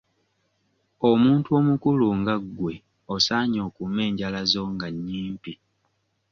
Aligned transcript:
Omuntu 1.09 1.49
omukulu 1.59 2.07
nga 2.19 2.35
gwe 2.55 2.75
osaanye 3.15 3.59
okuume 3.67 4.01
enjala 4.09 4.41
zo 4.51 4.63
nga 4.73 4.87
nnyimpi. 4.93 5.53